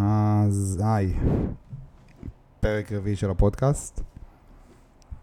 אז 0.00 0.82
היי, 0.84 1.14
פרק 2.60 2.92
רביעי 2.92 3.16
של 3.16 3.30
הפודקאסט. 3.30 4.00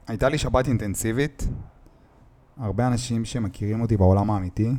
הייתה 0.08 0.30
לי 0.30 0.38
שבת 0.38 0.68
אינטנסיבית. 0.68 1.48
הרבה 2.58 2.88
אנשים 2.88 3.26
שמכירים 3.26 3.82
אותי 3.82 3.98
בעולם 3.98 4.32
האמיתי 4.32 4.72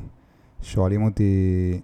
שואלים 0.63 1.03
אותי 1.03 1.81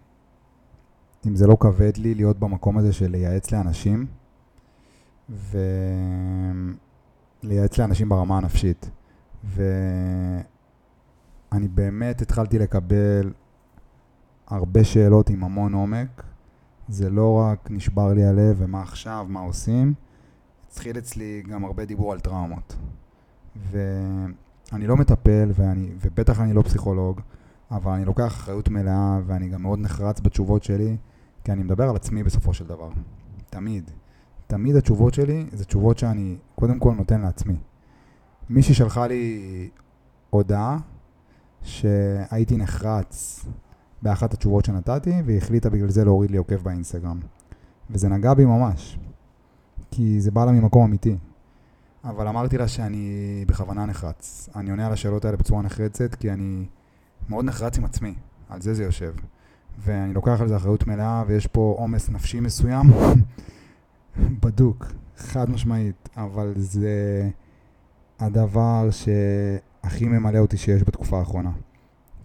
אם 1.27 1.37
זה 1.37 1.47
לא 1.47 1.57
כבד 1.61 1.97
לי 1.97 2.15
להיות 2.15 2.39
במקום 2.39 2.79
הזה 2.79 2.93
של 2.93 3.11
לייעץ 3.11 3.53
לאנשים 3.53 4.07
ולייעץ 7.45 7.79
לאנשים 7.79 8.09
ברמה 8.09 8.37
הנפשית. 8.37 8.91
ואני 9.45 10.43
באמת 11.69 12.23
התחלתי 12.23 12.59
לקבל 12.59 13.33
הרבה 14.47 14.85
שאלות 14.85 15.31
עם 15.31 15.45
המון 15.45 15.73
עומק. 15.73 16.28
זה 16.89 17.11
לא 17.11 17.35
רק 17.35 17.71
נשבר 17.71 18.13
לי 18.13 18.25
הלב 18.25 18.57
ומה 18.59 18.83
עכשיו, 18.83 19.27
מה 19.29 19.41
עושים, 19.41 19.95
התחיל 20.71 20.99
אצלי 20.99 21.43
גם 21.49 21.65
הרבה 21.65 21.85
דיבור 21.85 22.13
על 22.13 22.21
טראומות. 22.21 22.77
ואני 23.71 24.87
לא 24.87 24.97
מטפל, 24.97 25.51
ואני, 25.55 25.91
ובטח 26.01 26.41
אני 26.41 26.53
לא 26.53 26.63
פסיכולוג, 26.63 27.21
אבל 27.71 27.93
אני 27.93 28.05
לוקח 28.05 28.27
אחריות 28.27 28.69
מלאה, 28.69 29.21
ואני 29.27 29.49
גם 29.49 29.63
מאוד 29.63 29.79
נחרץ 29.79 30.21
בתשובות 30.21 30.63
שלי, 30.63 30.97
כי 31.45 31.53
אני 31.53 31.63
מדבר 31.63 31.89
על 31.89 31.97
עצמי 31.97 32.23
בסופו 32.23 32.55
של 32.55 32.67
דבר. 32.67 32.91
תמיד. 33.51 33.91
תמיד 34.47 34.77
התשובות 34.77 35.15
שלי 35.15 35.47
זה 35.53 35.65
תשובות 35.65 35.99
שאני 35.99 36.37
קודם 36.55 36.79
כל 36.79 36.95
נותן 36.95 37.21
לעצמי. 37.21 37.57
מישהי 38.51 38.75
שלחה 38.75 39.07
לי 39.07 39.71
הודעה 40.31 40.79
שהייתי 41.63 42.57
נחרץ 42.57 43.47
באחת 44.03 44.35
התשובות 44.35 44.65
שנתתי, 44.65 45.13
והיא 45.25 45.39
החליטה 45.39 45.71
בגלל 45.71 45.91
זה 45.91 46.05
להוריד 46.05 46.31
לי 46.31 46.37
עוקב 46.37 46.57
באינסטגרם. 46.57 47.21
וזה 47.91 48.09
נגע 48.09 48.35
בי 48.35 48.45
ממש, 48.45 48.99
כי 49.91 50.21
זה 50.21 50.31
בא 50.31 50.45
לה 50.45 50.53
ממקום 50.53 50.85
אמיתי. 50.85 51.17
אבל 52.05 52.29
אמרתי 52.29 52.59
לה 52.59 52.69
שאני 52.69 53.45
בכוונה 53.49 53.87
נחרץ. 53.87 54.49
אני 54.57 54.71
עונה 54.71 54.87
על 54.87 54.93
השאלות 54.93 55.25
האלה 55.25 55.37
בצורה 55.37 55.63
נחרצת, 55.63 56.15
כי 56.15 56.33
אני 56.33 56.67
מאוד 57.29 57.45
נחרץ 57.45 57.79
עם 57.79 57.85
עצמי, 57.85 58.15
על 58.49 58.61
זה 58.61 58.75
זה 58.75 58.85
יושב. 58.85 59.15
ואני 59.79 60.15
לוקח 60.15 60.41
על 60.41 60.49
זה 60.49 60.57
אחריות 60.57 60.87
מלאה, 60.87 61.25
ויש 61.27 61.47
פה 61.47 61.75
עומס 61.79 62.09
נפשי 62.09 62.41
מסוים, 62.41 62.87
בדוק, 64.43 64.87
חד 65.17 65.51
משמעית, 65.51 66.09
אבל 66.17 66.53
זה 66.57 67.29
הדבר 68.19 68.89
שהכי 68.91 70.05
ממלא 70.05 70.39
אותי 70.39 70.57
שיש 70.57 70.83
בתקופה 70.83 71.19
האחרונה. 71.19 71.51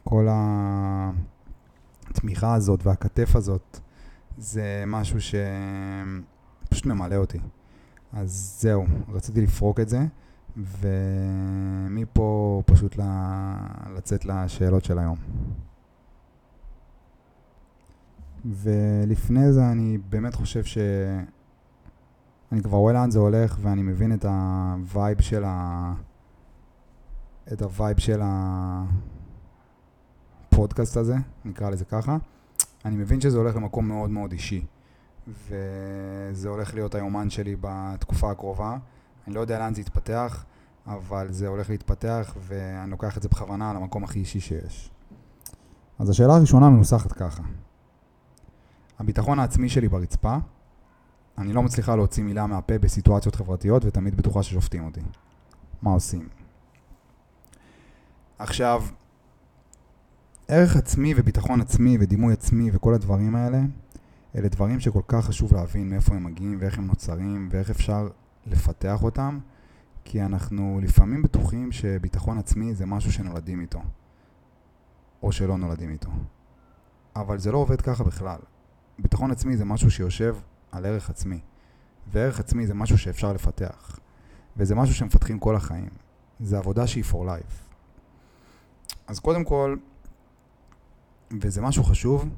כל 0.03 0.27
ה... 0.29 1.11
התמיכה 2.13 2.53
הזאת 2.53 2.85
והכתף 2.85 3.35
הזאת, 3.35 3.79
זה 4.37 4.83
משהו 4.87 5.19
שפשוט 5.21 6.85
ממלא 6.85 7.15
אותי. 7.15 7.39
אז 8.13 8.57
זהו, 8.59 8.85
רציתי 9.09 9.41
לפרוק 9.41 9.79
את 9.79 9.89
זה, 9.89 10.05
ומפה 10.57 12.61
פשוט 12.65 12.97
לצאת 13.95 14.25
לשאלות 14.25 14.85
של 14.85 14.99
היום. 14.99 15.17
ולפני 18.45 19.53
זה 19.53 19.71
אני 19.71 19.97
באמת 20.09 20.35
חושב 20.35 20.63
ש... 20.63 20.77
אני 22.51 22.63
כבר 22.63 22.77
רואה 22.77 22.93
לאן 22.93 23.11
זה 23.11 23.19
הולך 23.19 23.57
ואני 23.61 23.81
מבין 23.81 24.13
את 24.13 24.25
ה 24.25 24.44
vibe 24.44 25.21
של 25.21 25.43
ה... 25.45 25.93
את 27.53 27.61
ה 27.61 27.69
vibe 27.69 27.99
של 27.99 28.19
ה... 28.23 28.83
הפודקאסט 30.53 30.97
הזה, 30.97 31.15
נקרא 31.45 31.69
לזה 31.69 31.85
ככה, 31.85 32.17
אני 32.85 32.95
מבין 32.95 33.21
שזה 33.21 33.37
הולך 33.37 33.55
למקום 33.55 33.87
מאוד 33.87 34.09
מאוד 34.09 34.31
אישי. 34.31 34.65
וזה 35.27 36.49
הולך 36.49 36.73
להיות 36.73 36.95
היומן 36.95 37.29
שלי 37.29 37.55
בתקופה 37.61 38.31
הקרובה. 38.31 38.77
אני 39.27 39.35
לא 39.35 39.39
יודע 39.39 39.59
לאן 39.59 39.73
זה 39.73 39.81
יתפתח, 39.81 40.45
אבל 40.87 41.31
זה 41.31 41.47
הולך 41.47 41.69
להתפתח, 41.69 42.35
ואני 42.39 42.91
לוקח 42.91 43.17
את 43.17 43.23
זה 43.23 43.29
בכוונה 43.29 43.73
למקום 43.73 44.03
הכי 44.03 44.19
אישי 44.19 44.39
שיש. 44.39 44.91
אז 45.99 46.09
השאלה 46.09 46.35
הראשונה 46.35 46.69
מנוסחת 46.69 47.11
ככה: 47.11 47.43
הביטחון 48.99 49.39
העצמי 49.39 49.69
שלי 49.69 49.89
ברצפה, 49.89 50.37
אני 51.37 51.53
לא 51.53 51.63
מצליחה 51.63 51.95
להוציא 51.95 52.23
מילה 52.23 52.47
מהפה 52.47 52.77
בסיטואציות 52.77 53.35
חברתיות, 53.35 53.85
ותמיד 53.85 54.17
בטוחה 54.17 54.43
ששופטים 54.43 54.85
אותי. 54.85 55.01
מה 55.81 55.91
עושים? 55.91 56.29
עכשיו, 58.39 58.83
ערך 60.55 60.75
עצמי 60.75 61.13
וביטחון 61.17 61.61
עצמי 61.61 61.97
ודימוי 61.99 62.33
עצמי 62.33 62.69
וכל 62.73 62.93
הדברים 62.93 63.35
האלה, 63.35 63.61
אלה 64.35 64.47
דברים 64.47 64.79
שכל 64.79 65.01
כך 65.07 65.25
חשוב 65.25 65.53
להבין 65.53 65.89
מאיפה 65.89 66.15
הם 66.15 66.23
מגיעים 66.23 66.57
ואיך 66.59 66.77
הם 66.77 66.87
נוצרים 66.87 67.49
ואיך 67.51 67.69
אפשר 67.69 68.09
לפתח 68.45 69.03
אותם, 69.03 69.39
כי 70.03 70.21
אנחנו 70.21 70.79
לפעמים 70.83 71.21
בטוחים 71.21 71.71
שביטחון 71.71 72.37
עצמי 72.37 72.73
זה 72.73 72.85
משהו 72.85 73.11
שנולדים 73.11 73.61
איתו, 73.61 73.81
או 75.23 75.31
שלא 75.31 75.57
נולדים 75.57 75.89
איתו. 75.89 76.09
אבל 77.15 77.37
זה 77.37 77.51
לא 77.51 77.57
עובד 77.57 77.81
ככה 77.81 78.03
בכלל. 78.03 78.39
ביטחון 78.99 79.31
עצמי 79.31 79.57
זה 79.57 79.65
משהו 79.65 79.91
שיושב 79.91 80.35
על 80.71 80.85
ערך 80.85 81.09
עצמי, 81.09 81.39
וערך 82.07 82.39
עצמי 82.39 82.67
זה 82.67 82.73
משהו 82.73 82.97
שאפשר 82.97 83.33
לפתח, 83.33 83.99
וזה 84.57 84.75
משהו 84.75 84.95
שמפתחים 84.95 85.39
כל 85.39 85.55
החיים. 85.55 85.89
זה 86.39 86.57
עבודה 86.57 86.87
שהיא 86.87 87.03
for 87.03 87.25
life. 87.25 87.73
אז 89.07 89.19
קודם 89.19 89.43
כל, 89.43 89.75
וזה 91.41 91.61
משהו 91.61 91.83
חשוב, 91.83 92.29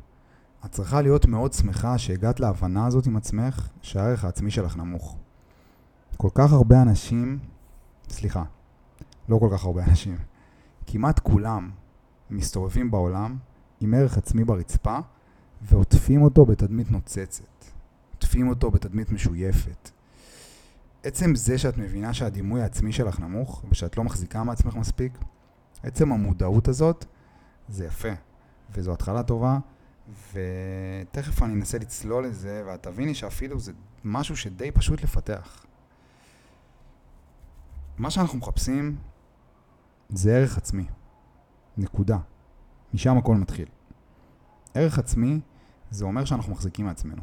את 0.66 0.72
צריכה 0.72 1.02
להיות 1.02 1.26
מאוד 1.26 1.54
שמחה 1.54 1.98
שהגעת 1.98 2.40
להבנה 2.40 2.86
הזאת 2.86 3.06
עם 3.06 3.18
עצמך, 3.18 3.70
שהערך 3.82 4.26
העצמי 4.26 4.52
שלך 4.52 4.78
נמוך. 4.78 5.18
כל 6.18 6.30
כך 6.34 6.52
הרבה 6.52 6.82
אנשים, 6.82 7.40
סליחה, 8.10 8.44
לא 9.30 9.38
כל 9.40 9.50
כך 9.54 9.64
הרבה 9.64 9.84
אנשים, 9.84 10.18
כמעט 10.88 11.20
כולם 11.20 11.72
מסתובבים 12.30 12.92
בעולם 12.92 13.38
עם 13.82 13.94
ערך 13.94 14.18
עצמי 14.18 14.44
ברצפה 14.44 15.00
ועוטפים 15.62 16.22
אותו 16.22 16.46
בתדמית 16.46 16.92
נוצצת. 16.92 17.66
עוטפים 18.12 18.48
אותו 18.48 18.72
בתדמית 18.72 19.12
משויפת. 19.12 19.90
עצם 21.04 21.36
זה 21.36 21.58
שאת 21.58 21.78
מבינה 21.78 22.14
שהדימוי 22.14 22.62
העצמי 22.62 22.92
שלך 22.92 23.20
נמוך 23.20 23.64
ושאת 23.70 23.98
לא 23.98 24.04
מחזיקה 24.04 24.44
מעצמך 24.44 24.76
מספיק, 24.76 25.18
עצם 25.84 26.12
המודעות 26.12 26.68
הזאת, 26.68 27.06
זה 27.70 27.86
יפה. 27.86 28.10
וזו 28.72 28.94
התחלה 28.94 29.24
טובה, 29.24 29.60
ותכף 30.34 31.44
אני 31.44 31.54
אנסה 31.54 31.78
לצלול 31.78 32.26
לזה, 32.26 32.64
ואת 32.66 32.84
תביני 32.84 33.16
שאפילו 33.16 33.60
זה 33.60 33.72
משהו 34.04 34.38
שדי 34.38 34.72
פשוט 34.72 35.04
לפתח. 35.04 35.66
מה 37.98 38.10
שאנחנו 38.10 38.38
מחפשים 38.38 38.96
זה 40.10 40.38
ערך 40.38 40.58
עצמי. 40.58 40.86
נקודה. 41.78 42.18
משם 42.94 43.18
הכל 43.18 43.36
מתחיל. 43.36 43.68
ערך 44.74 45.00
עצמי 45.00 45.40
זה 45.92 46.06
אומר 46.06 46.26
שאנחנו 46.26 46.52
מחזיקים 46.52 46.86
מעצמנו. 46.86 47.22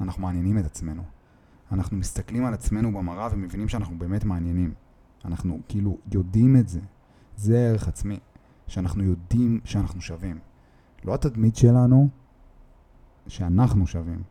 אנחנו 0.00 0.22
מעניינים 0.22 0.58
את 0.58 0.66
עצמנו. 0.66 1.02
אנחנו 1.72 1.96
מסתכלים 1.96 2.44
על 2.44 2.54
עצמנו 2.54 2.92
במראה 2.92 3.28
ומבינים 3.32 3.68
שאנחנו 3.68 3.98
באמת 3.98 4.24
מעניינים. 4.24 4.74
אנחנו 5.24 5.60
כאילו 5.68 5.98
יודעים 6.12 6.56
את 6.56 6.68
זה. 6.68 6.80
זה 7.36 7.58
ערך 7.58 7.88
עצמי. 7.88 8.18
שאנחנו 8.68 9.02
יודעים 9.02 9.60
שאנחנו 9.64 10.00
שווים. 10.00 10.38
לא 11.04 11.14
התדמית 11.14 11.56
שלנו, 11.56 12.08
שאנחנו 13.26 13.86
שווים. 13.86 14.22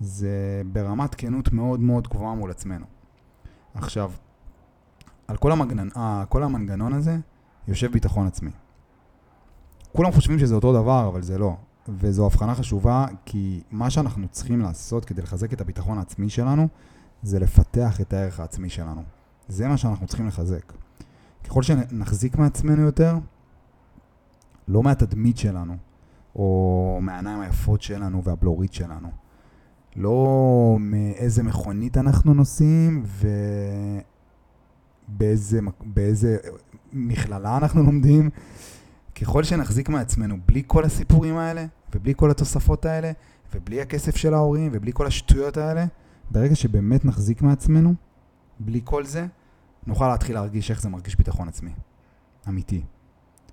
זה 0.00 0.62
ברמת 0.72 1.14
כנות 1.14 1.52
מאוד 1.52 1.80
מאוד 1.80 2.08
גבוהה 2.08 2.34
מול 2.34 2.50
עצמנו. 2.50 2.86
עכשיו, 3.74 4.12
על 5.28 5.36
כל, 5.36 5.52
המגנן, 5.52 5.88
אה, 5.96 6.24
כל 6.28 6.42
המנגנון 6.42 6.92
הזה 6.92 7.18
יושב 7.68 7.92
ביטחון 7.92 8.26
עצמי. 8.26 8.50
כולם 9.92 10.12
חושבים 10.12 10.38
שזה 10.38 10.54
אותו 10.54 10.72
דבר, 10.72 11.08
אבל 11.08 11.22
זה 11.22 11.38
לא. 11.38 11.56
וזו 11.88 12.26
הבחנה 12.26 12.54
חשובה, 12.54 13.06
כי 13.24 13.62
מה 13.70 13.90
שאנחנו 13.90 14.28
צריכים 14.28 14.60
לעשות 14.60 15.04
כדי 15.04 15.22
לחזק 15.22 15.52
את 15.52 15.60
הביטחון 15.60 15.98
העצמי 15.98 16.28
שלנו, 16.28 16.68
זה 17.22 17.38
לפתח 17.38 18.00
את 18.00 18.12
הערך 18.12 18.40
העצמי 18.40 18.68
שלנו. 18.68 19.02
זה 19.48 19.68
מה 19.68 19.76
שאנחנו 19.76 20.06
צריכים 20.06 20.26
לחזק. 20.26 20.72
ככל 21.44 21.62
שנחזיק 21.62 22.36
מעצמנו 22.36 22.82
יותר, 22.82 23.16
לא 24.68 24.82
מהתדמית 24.82 25.38
שלנו, 25.38 25.76
או 26.36 26.98
מהעיניים 27.02 27.40
היפות 27.40 27.82
שלנו 27.82 28.22
והבלורית 28.24 28.72
שלנו. 28.72 29.08
לא 29.96 30.76
מאיזה 30.80 31.42
מכונית 31.42 31.96
אנחנו 31.96 32.34
נוסעים 32.34 33.04
ובאיזה 35.08 35.60
באיזה 35.80 36.36
מכללה 36.92 37.56
אנחנו 37.56 37.82
לומדים. 37.82 38.30
ככל 39.20 39.42
שנחזיק 39.42 39.88
מעצמנו 39.88 40.36
בלי 40.46 40.62
כל 40.66 40.84
הסיפורים 40.84 41.36
האלה, 41.36 41.66
ובלי 41.94 42.12
כל 42.16 42.30
התוספות 42.30 42.84
האלה, 42.84 43.12
ובלי 43.54 43.80
הכסף 43.80 44.16
של 44.16 44.34
ההורים, 44.34 44.70
ובלי 44.74 44.90
כל 44.94 45.06
השטויות 45.06 45.56
האלה, 45.56 45.86
ברגע 46.30 46.54
שבאמת 46.54 47.04
נחזיק 47.04 47.42
מעצמנו, 47.42 47.94
בלי 48.60 48.80
כל 48.84 49.04
זה, 49.04 49.26
נוכל 49.86 50.08
להתחיל 50.08 50.34
להרגיש 50.34 50.70
איך 50.70 50.82
זה 50.82 50.88
מרגיש 50.88 51.16
ביטחון 51.16 51.48
עצמי. 51.48 51.70
אמיתי. 52.48 52.82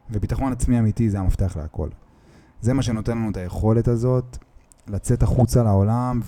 וביטחון 0.10 0.52
עצמי 0.52 0.80
אמיתי 0.80 1.10
זה 1.10 1.20
המפתח 1.20 1.58
להכל. 1.58 1.90
זה 2.62 2.74
מה 2.74 2.84
שנותן 2.84 3.18
לנו 3.18 3.30
את 3.32 3.38
היכולת 3.38 3.88
הזאת 3.88 4.38
לצאת 4.88 5.24
החוצה 5.24 5.64
לעולם 5.64 6.22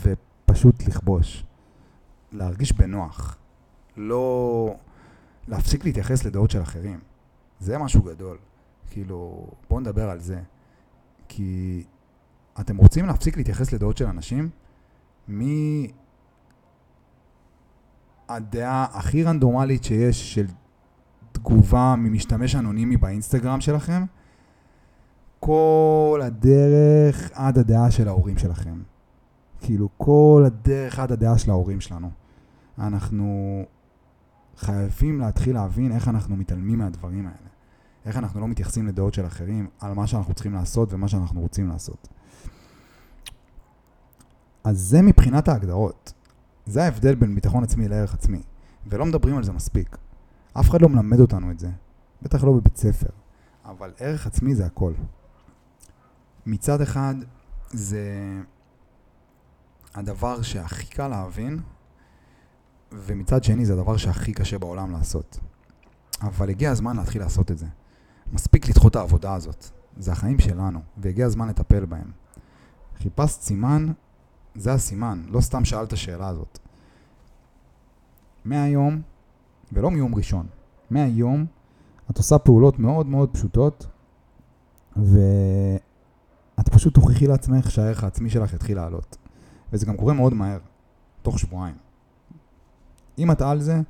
פשוט 0.45 0.87
לכבוש. 0.87 1.45
להרגיש 2.31 2.71
בנוח. 2.71 3.37
לא... 3.97 4.75
להפסיק 5.47 5.85
להתייחס 5.85 6.25
לדעות 6.25 6.51
של 6.51 6.61
אחרים. 6.61 6.99
זה 7.59 7.77
משהו 7.77 8.01
גדול. 8.01 8.37
כאילו, 8.89 9.47
בואו 9.69 9.79
נדבר 9.79 10.09
על 10.09 10.19
זה. 10.19 10.41
כי 11.27 11.83
אתם 12.59 12.77
רוצים 12.77 13.05
להפסיק 13.05 13.37
להתייחס 13.37 13.73
לדעות 13.73 13.97
של 13.97 14.05
אנשים? 14.05 14.49
מי... 15.27 15.91
הדעה 18.29 18.85
הכי 18.93 19.23
רנדומלית 19.23 19.83
שיש 19.83 20.33
של 20.33 20.45
תגובה 21.35 21.95
ממשתמש 21.97 22.55
אנונימי 22.55 22.97
באינסטגרם 22.97 23.61
שלכם, 23.61 24.03
כל 25.39 26.21
הדרך 26.23 27.31
עד 27.33 27.57
הדעה 27.57 27.91
של 27.91 28.07
ההורים 28.07 28.37
שלכם. 28.37 28.81
כאילו, 29.61 29.89
כל 29.97 30.43
הדרך 30.45 30.99
עד 30.99 31.11
הדעה 31.11 31.37
של 31.37 31.51
ההורים 31.51 31.81
שלנו. 31.81 32.09
אנחנו 32.79 33.63
חייבים 34.57 35.19
להתחיל 35.19 35.55
להבין 35.55 35.91
איך 35.91 36.07
אנחנו 36.07 36.35
מתעלמים 36.35 36.79
מהדברים 36.79 37.25
האלה. 37.25 37.49
איך 38.05 38.17
אנחנו 38.17 38.39
לא 38.39 38.47
מתייחסים 38.47 38.87
לדעות 38.87 39.13
של 39.13 39.25
אחרים 39.25 39.67
על 39.79 39.93
מה 39.93 40.07
שאנחנו 40.07 40.33
צריכים 40.33 40.53
לעשות 40.53 40.93
ומה 40.93 41.07
שאנחנו 41.07 41.41
רוצים 41.41 41.69
לעשות. 41.69 42.07
אז 44.63 44.79
זה 44.79 45.01
מבחינת 45.01 45.47
ההגדרות. 45.47 46.13
זה 46.65 46.83
ההבדל 46.83 47.15
בין 47.15 47.35
ביטחון 47.35 47.63
עצמי 47.63 47.87
לערך 47.87 48.13
עצמי, 48.13 48.41
ולא 48.87 49.05
מדברים 49.05 49.37
על 49.37 49.43
זה 49.43 49.51
מספיק. 49.51 49.97
אף 50.59 50.69
אחד 50.69 50.81
לא 50.81 50.89
מלמד 50.89 51.19
אותנו 51.19 51.51
את 51.51 51.59
זה, 51.59 51.69
בטח 52.21 52.43
לא 52.43 52.51
בבית 52.51 52.77
ספר, 52.77 53.09
אבל 53.65 53.91
ערך 53.99 54.27
עצמי 54.27 54.55
זה 54.55 54.65
הכל. 54.65 54.93
מצד 56.45 56.81
אחד, 56.81 57.15
זה 57.69 58.03
הדבר 59.95 60.41
שהכי 60.41 60.85
קל 60.85 61.07
להבין, 61.07 61.59
ומצד 62.91 63.43
שני 63.43 63.65
זה 63.65 63.73
הדבר 63.73 63.97
שהכי 63.97 64.33
קשה 64.33 64.59
בעולם 64.59 64.91
לעשות. 64.91 65.39
אבל 66.21 66.49
הגיע 66.49 66.71
הזמן 66.71 66.97
להתחיל 66.97 67.21
לעשות 67.21 67.51
את 67.51 67.57
זה. 67.57 67.65
מספיק 68.33 68.69
לדחות 68.69 68.91
את 68.91 68.95
העבודה 68.95 69.33
הזאת. 69.33 69.65
זה 69.97 70.11
החיים 70.11 70.39
שלנו, 70.39 70.79
והגיע 70.97 71.25
הזמן 71.25 71.47
לטפל 71.47 71.85
בהם. 71.85 72.11
חיפשת 72.97 73.41
סימן, 73.41 73.87
זה 74.55 74.73
הסימן, 74.73 75.25
לא 75.27 75.41
סתם 75.41 75.65
שאלת 75.65 75.93
השאלה 75.93 76.27
הזאת. 76.27 76.59
מהיום, 78.45 79.01
ולא 79.75 79.91
מיום 79.91 80.15
ראשון, 80.15 80.47
מהיום 80.89 81.45
את 82.11 82.17
עושה 82.17 82.37
פעולות 82.37 82.79
מאוד 82.79 83.07
מאוד 83.07 83.29
פשוטות, 83.33 83.87
ואת 84.95 86.69
פשוט 86.71 86.93
תוכיחי 86.93 87.27
לעצמך 87.27 87.71
שהערך 87.71 88.03
העצמי 88.03 88.29
שלך 88.29 88.53
יתחיל 88.53 88.77
לעלות. 88.77 89.17
וזה 89.73 89.85
גם 89.85 89.97
קורה 89.97 90.13
מאוד 90.13 90.33
מהר, 90.33 90.59
תוך 91.21 91.39
שבועיים. 91.39 91.75
אם 93.17 93.31
את 93.31 93.41
על 93.41 93.61
זה, 93.61 93.81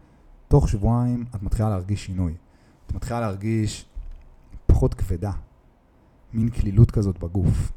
תוך 0.48 0.70
שבועיים 0.70 1.26
את 1.36 1.44
מתחילה 1.44 1.70
להרגיש 1.70 2.06
שינוי. 2.06 2.34
את 2.88 2.94
מתחילה 2.94 3.20
להרגיש 3.20 3.86
פחות 4.66 4.94
כבדה, 4.94 5.32
מין 6.34 6.50
כלילות 6.50 6.92
כזאת 6.92 7.20
בגוף. 7.20 7.72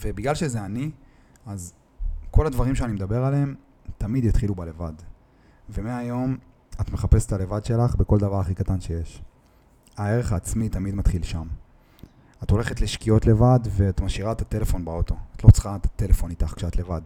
ובגלל 0.00 0.34
שזה 0.34 0.64
אני, 0.64 0.90
אז 1.46 1.72
כל 2.30 2.46
הדברים 2.46 2.74
שאני 2.74 2.92
מדבר 2.92 3.24
עליהם 3.24 3.54
תמיד 3.98 4.24
יתחילו 4.24 4.54
בלבד. 4.54 4.92
ומהיום 5.70 6.36
את 6.80 6.90
מחפשת 6.90 7.26
את 7.26 7.32
הלבד 7.32 7.64
שלך 7.64 7.96
בכל 7.96 8.18
דבר 8.18 8.40
הכי 8.40 8.54
קטן 8.54 8.80
שיש. 8.80 9.22
הערך 9.96 10.32
העצמי 10.32 10.68
תמיד 10.68 10.94
מתחיל 10.94 11.22
שם. 11.22 11.46
את 12.42 12.50
הולכת 12.50 12.80
לשקיעות 12.80 13.26
לבד 13.26 13.60
ואת 13.70 14.00
משאירה 14.00 14.32
את 14.32 14.40
הטלפון 14.40 14.84
באוטו. 14.84 15.16
את 15.36 15.44
לא 15.44 15.50
צריכה 15.50 15.76
את 15.76 15.84
הטלפון 15.84 16.30
איתך 16.30 16.54
כשאת 16.56 16.76
לבד. 16.76 17.00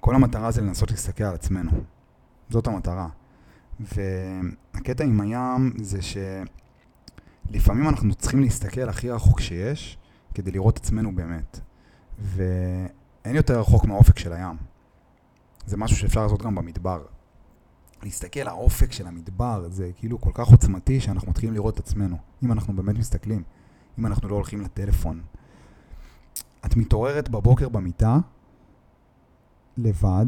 כל 0.00 0.14
המטרה 0.14 0.50
זה 0.50 0.60
לנסות 0.60 0.90
להסתכל 0.90 1.24
על 1.24 1.34
עצמנו. 1.34 1.70
זאת 2.50 2.66
המטרה. 2.66 3.08
והקטע 3.80 5.04
עם 5.04 5.20
הים 5.20 5.72
זה 5.82 5.98
שלפעמים 7.50 7.88
אנחנו 7.88 8.14
צריכים 8.14 8.40
להסתכל 8.40 8.88
הכי 8.88 9.10
רחוק 9.10 9.40
שיש 9.40 9.98
כדי 10.34 10.50
לראות 10.50 10.76
עצמנו 10.76 11.14
באמת. 11.14 11.60
ואין 12.18 13.36
יותר 13.36 13.60
רחוק 13.60 13.84
מהאופק 13.84 14.18
של 14.18 14.32
הים. 14.32 14.56
זה 15.66 15.76
משהו 15.76 15.96
שאפשר 15.96 16.22
לעשות 16.22 16.42
גם 16.42 16.54
במדבר. 16.54 17.02
להסתכל 18.02 18.48
האופק 18.48 18.92
של 18.92 19.06
המדבר 19.06 19.68
זה 19.70 19.90
כאילו 19.96 20.20
כל 20.20 20.30
כך 20.34 20.48
עוצמתי 20.48 21.00
שאנחנו 21.00 21.30
מתחילים 21.30 21.54
לראות 21.54 21.74
את 21.74 21.78
עצמנו, 21.78 22.16
אם 22.44 22.52
אנחנו 22.52 22.76
באמת 22.76 22.98
מסתכלים, 22.98 23.42
אם 23.98 24.06
אנחנו 24.06 24.28
לא 24.28 24.34
הולכים 24.34 24.60
לטלפון. 24.60 25.22
את 26.66 26.76
מתעוררת 26.76 27.28
בבוקר 27.28 27.68
במיטה, 27.68 28.18
לבד, 29.76 30.26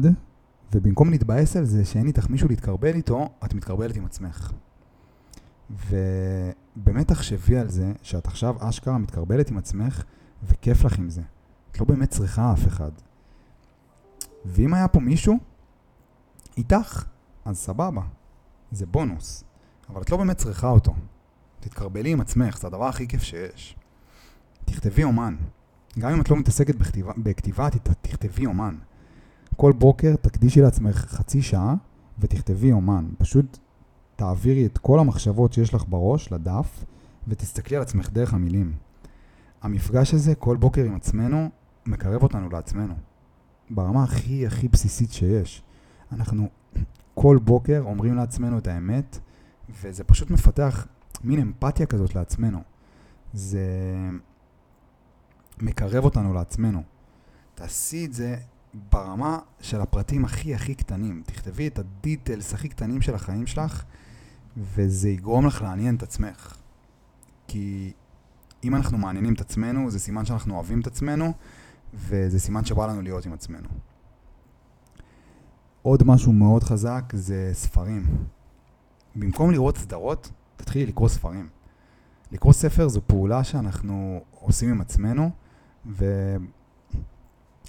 ובמקום 0.73 1.09
להתבאס 1.09 1.55
על 1.55 1.65
זה 1.65 1.85
שאין 1.85 2.07
איתך 2.07 2.29
מישהו 2.29 2.49
להתקרבל 2.49 2.95
איתו, 2.95 3.29
את 3.45 3.53
מתקרבלת 3.53 3.95
עם 3.95 4.05
עצמך. 4.05 4.51
ובאמת 5.69 7.07
תחשבי 7.07 7.57
על 7.57 7.69
זה 7.69 7.93
שאת 8.01 8.27
עכשיו 8.27 8.55
אשכרה 8.69 8.97
מתקרבלת 8.97 9.49
עם 9.49 9.57
עצמך 9.57 10.03
וכיף 10.43 10.83
לך 10.83 10.99
עם 10.99 11.09
זה. 11.09 11.21
את 11.71 11.79
לא 11.79 11.85
באמת 11.85 12.09
צריכה 12.09 12.53
אף 12.53 12.67
אחד. 12.67 12.91
ואם 14.45 14.73
היה 14.73 14.87
פה 14.87 14.99
מישהו 14.99 15.39
איתך, 16.57 17.05
אז 17.45 17.57
סבבה, 17.57 18.01
זה 18.71 18.85
בונוס. 18.85 19.43
אבל 19.89 20.01
את 20.01 20.09
לא 20.09 20.17
באמת 20.17 20.37
צריכה 20.37 20.69
אותו. 20.69 20.93
תתקרבלי 21.59 22.11
עם 22.11 22.21
עצמך, 22.21 22.57
זה 22.57 22.67
הדבר 22.67 22.87
הכי 22.87 23.07
כיף 23.07 23.23
שיש. 23.23 23.75
תכתבי 24.65 25.03
אומן. 25.03 25.35
גם 25.99 26.11
אם 26.11 26.21
את 26.21 26.29
לא 26.29 26.37
מתעסקת 26.37 26.75
בכתיבה, 26.75 27.11
בכתיבה 27.17 27.69
תכתבי 28.01 28.45
אומן. 28.45 28.75
כל 29.55 29.71
בוקר 29.71 30.15
תקדישי 30.15 30.61
לעצמך 30.61 30.95
חצי 30.95 31.41
שעה 31.41 31.75
ותכתבי 32.19 32.71
אומן. 32.71 33.09
פשוט 33.17 33.57
תעבירי 34.15 34.65
את 34.65 34.77
כל 34.77 34.99
המחשבות 34.99 35.53
שיש 35.53 35.73
לך 35.73 35.85
בראש 35.89 36.31
לדף 36.31 36.85
ותסתכלי 37.27 37.77
על 37.77 37.81
עצמך 37.81 38.09
דרך 38.09 38.33
המילים. 38.33 38.73
המפגש 39.61 40.13
הזה 40.13 40.35
כל 40.35 40.57
בוקר 40.57 40.83
עם 40.83 40.95
עצמנו 40.95 41.49
מקרב 41.85 42.23
אותנו 42.23 42.49
לעצמנו. 42.49 42.93
ברמה 43.69 44.03
הכי 44.03 44.47
הכי 44.47 44.67
בסיסית 44.67 45.11
שיש. 45.11 45.63
אנחנו 46.11 46.49
כל 47.13 47.39
בוקר 47.43 47.81
אומרים 47.85 48.15
לעצמנו 48.15 48.57
את 48.57 48.67
האמת, 48.67 49.19
וזה 49.81 50.03
פשוט 50.03 50.31
מפתח 50.31 50.87
מין 51.23 51.39
אמפתיה 51.39 51.85
כזאת 51.85 52.15
לעצמנו. 52.15 52.61
זה 53.33 53.65
מקרב 55.61 56.03
אותנו 56.03 56.33
לעצמנו. 56.33 56.83
תעשי 57.55 58.05
את 58.05 58.13
זה 58.13 58.37
ברמה 58.91 59.39
של 59.59 59.81
הפרטים 59.81 60.25
הכי 60.25 60.55
הכי 60.55 60.75
קטנים. 60.75 61.23
תכתבי 61.25 61.67
את 61.67 61.79
הדיטלס 61.79 62.53
הכי 62.53 62.69
קטנים 62.69 63.01
של 63.01 63.15
החיים 63.15 63.47
שלך, 63.47 63.83
וזה 64.57 65.09
יגרום 65.09 65.47
לך 65.47 65.61
לעניין 65.61 65.95
את 65.95 66.03
עצמך. 66.03 66.55
כי 67.47 67.91
אם 68.63 68.75
אנחנו 68.75 68.97
מעניינים 68.97 69.33
את 69.33 69.41
עצמנו, 69.41 69.91
זה 69.91 69.99
סימן 69.99 70.25
שאנחנו 70.25 70.55
אוהבים 70.55 70.81
את 70.81 70.87
עצמנו, 70.87 71.33
וזה 71.93 72.39
סימן 72.39 72.65
שבא 72.65 72.87
לנו 72.87 73.01
להיות 73.01 73.25
עם 73.25 73.33
עצמנו. 73.33 73.67
עוד 75.81 76.03
משהו 76.03 76.33
מאוד 76.33 76.63
חזק 76.63 77.13
זה 77.13 77.49
ספרים. 77.53 78.05
במקום 79.15 79.51
לראות 79.51 79.77
סדרות, 79.77 80.31
תתחילי 80.57 80.85
לקרוא 80.85 81.09
ספרים. 81.09 81.49
לקרוא 82.31 82.53
ספר 82.53 82.87
זו 82.87 83.01
פעולה 83.07 83.43
שאנחנו 83.43 84.21
עושים 84.39 84.69
עם 84.69 84.81
עצמנו, 84.81 85.29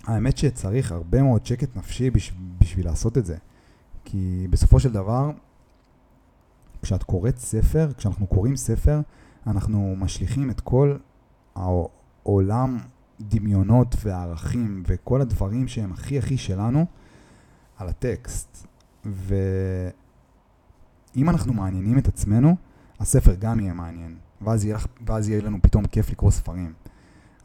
והאמת 0.07 0.38
שצריך 0.38 0.92
הרבה 0.92 1.23
מאוד 1.23 1.47
שקט 1.47 1.76
נפשי 1.76 2.11
בשביל, 2.11 2.40
בשביל 2.61 2.87
לעשות 2.87 3.19
את 3.19 3.26
זה. 3.26 3.37
כי 4.04 4.47
בסופו 4.50 4.81
של 4.81 4.92
דבר, 4.92 5.31
כשאת 6.83 7.02
קוראת 7.02 7.38
ספר, 7.38 7.92
כשאנחנו 7.97 8.26
קוראים 8.26 8.57
ספר, 8.57 9.00
אנחנו 9.47 9.97
משליכים 9.99 10.50
את 10.50 10.61
כל 10.61 10.97
העולם 11.54 12.78
דמיונות 13.21 13.97
וערכים 14.04 14.83
וכל 14.87 15.21
הדברים 15.21 15.69
שהם 15.69 15.92
הכי 15.92 16.19
הכי 16.19 16.37
שלנו 16.38 16.87
על 17.79 17.88
הטקסט. 17.88 18.67
ואם 19.05 19.31
אנחנו 21.31 21.52
מעניינים 21.52 21.99
את 21.99 22.09
עצמנו, 22.09 22.57
הספר 23.00 23.35
גם 23.35 23.61
יהיה 23.61 23.75
מעניין, 23.75 24.17
ואז 24.41 24.64
יהיה, 24.64 24.79
ואז 25.07 25.29
יהיה 25.29 25.43
לנו 25.43 25.59
פתאום 25.62 25.87
כיף 25.87 26.11
לקרוא 26.11 26.31
ספרים. 26.31 26.73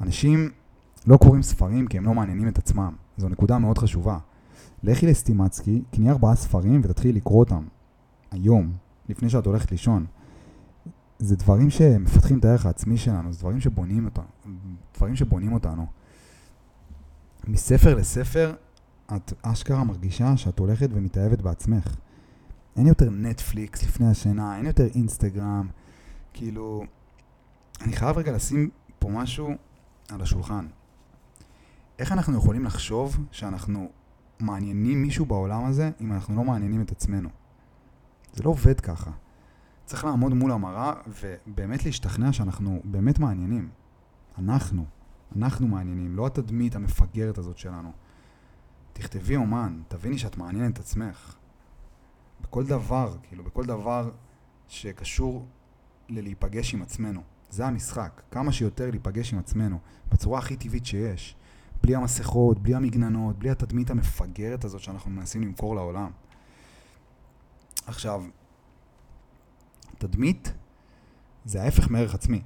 אנשים 0.01 0.49
לא 1.07 1.17
קוראים 1.17 1.43
ספרים 1.43 1.87
כי 1.87 1.97
הם 1.97 2.05
לא 2.05 2.13
מעניינים 2.13 2.47
את 2.47 2.57
עצמם. 2.57 2.95
זו 3.17 3.29
נקודה 3.29 3.57
מאוד 3.57 3.77
חשובה. 3.77 4.17
לכי 4.83 5.07
לסטימצקי, 5.07 5.81
קני 5.91 6.09
ארבעה 6.09 6.35
ספרים 6.35 6.81
ותתחילי 6.83 7.13
לקרוא 7.13 7.39
אותם. 7.39 7.67
היום, 8.31 8.73
לפני 9.09 9.29
שאת 9.29 9.45
הולכת 9.45 9.71
לישון. 9.71 10.05
זה 11.19 11.35
דברים 11.35 11.69
שמפתחים 11.69 12.39
את 12.39 12.45
הערך 12.45 12.65
העצמי 12.65 12.97
שלנו, 12.97 13.33
זה 13.33 13.39
דברים 13.39 13.59
שבונים 13.59 14.05
אותנו. 14.05 14.25
דברים 14.95 15.15
שבונים 15.15 15.53
אותנו. 15.53 15.85
מספר 17.47 17.95
לספר, 17.95 18.53
את 19.15 19.33
אשכרה 19.41 19.83
מרגישה 19.83 20.37
שאת 20.37 20.59
הולכת 20.59 20.89
ומתאהבת 20.93 21.41
בעצמך. 21.41 21.95
אין 22.75 22.87
יותר 22.87 23.09
נטפליקס 23.09 23.83
לפני 23.83 24.07
השינה, 24.07 24.57
אין 24.57 24.65
יותר 24.65 24.85
אינסטגרם. 24.95 25.67
כאילו, 26.33 26.83
אני 27.81 27.95
חייב 27.95 28.17
רגע 28.17 28.31
לשים 28.31 28.69
פה 28.99 29.09
משהו 29.09 29.55
על 30.09 30.21
השולחן. 30.21 30.67
איך 31.99 32.11
אנחנו 32.11 32.37
יכולים 32.37 32.65
לחשוב 32.65 33.17
שאנחנו 33.31 33.89
מעניינים 34.39 35.01
מישהו 35.01 35.25
בעולם 35.25 35.65
הזה 35.65 35.91
אם 36.01 36.13
אנחנו 36.13 36.35
לא 36.35 36.43
מעניינים 36.43 36.81
את 36.81 36.91
עצמנו. 36.91 37.29
זה 38.33 38.43
לא 38.43 38.49
עובד 38.49 38.79
ככה. 38.79 39.11
צריך 39.85 40.05
לעמוד 40.05 40.33
מול 40.33 40.51
המראה 40.51 40.93
ובאמת 41.07 41.85
להשתכנע 41.85 42.33
שאנחנו 42.33 42.81
באמת 42.83 43.19
מעניינים. 43.19 43.69
אנחנו, 44.37 44.85
אנחנו 45.35 45.67
מעניינים, 45.67 46.15
לא 46.15 46.27
התדמית 46.27 46.75
המפגרת 46.75 47.37
הזאת 47.37 47.57
שלנו. 47.57 47.91
תכתבי 48.97 49.35
אומן, 49.35 49.81
תביני 49.87 50.17
שאת 50.17 50.37
מעניינת 50.37 50.73
את 50.73 50.79
עצמך. 50.79 51.35
בכל 52.41 52.65
דבר, 52.65 53.15
כאילו, 53.23 53.43
בכל 53.43 53.65
דבר 53.65 54.11
שקשור 54.67 55.45
ללהיפגש 56.09 56.73
עם 56.73 56.81
עצמנו. 56.81 57.21
זה 57.49 57.65
המשחק, 57.65 58.21
כמה 58.31 58.51
שיותר 58.51 58.89
להיפגש 58.89 59.33
עם 59.33 59.39
עצמנו, 59.39 59.79
בצורה 60.11 60.39
הכי 60.39 60.55
טבעית 60.55 60.85
שיש. 60.85 61.35
בלי 61.83 61.95
המסכות, 61.95 62.59
בלי 62.59 62.75
המגננות, 62.75 63.39
בלי 63.39 63.49
התדמית 63.49 63.89
המפגרת 63.89 64.65
הזאת 64.65 64.81
שאנחנו 64.81 65.11
מנסים 65.11 65.41
למכור 65.41 65.75
לעולם. 65.75 66.11
עכשיו, 67.85 68.23
תדמית 69.97 70.53
זה 71.45 71.61
ההפך 71.61 71.89
מערך 71.89 72.15
עצמי. 72.15 72.41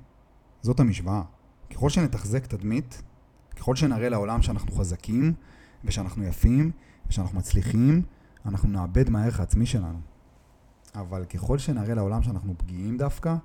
זאת 0.62 0.80
המשוואה. 0.80 1.22
ככל 1.70 1.90
שנתחזק 1.90 2.46
תדמית, 2.46 3.02
ככל 3.56 3.76
שנראה 3.76 4.10
לעולם 4.10 4.42
שאנחנו 4.42 4.72
חזקים, 4.72 5.34
ושאנחנו 5.86 6.24
יפים, 6.24 6.72
ושאנחנו 7.10 7.40
מצליחים, 7.40 8.02
אנחנו 8.46 8.70
נאבד 8.70 9.10
מהערך 9.10 9.40
העצמי 9.40 9.66
שלנו. 9.66 10.00
אבל 10.96 11.26
ככל 11.26 11.58
שנראה 11.58 11.94
לעולם 11.94 12.24
שאנחנו 12.24 12.54
פגיעים 12.58 12.98
דווקא, 12.98 13.36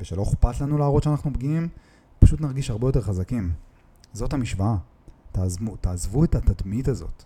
ושלא 0.00 0.22
אכפת 0.22 0.60
לנו 0.60 0.78
להראות 0.78 1.02
שאנחנו 1.02 1.32
פגיעים, 1.32 1.68
פשוט 2.18 2.40
נרגיש 2.40 2.70
הרבה 2.70 2.88
יותר 2.88 3.00
חזקים. 3.00 3.52
זאת 4.12 4.32
המשוואה. 4.32 4.76
תעזבו, 5.32 5.76
תעזבו 5.76 6.24
את 6.24 6.34
התדמית 6.34 6.88
הזאת. 6.88 7.24